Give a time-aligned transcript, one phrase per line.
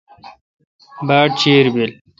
[1.07, 1.91] باڑ چیر بل۔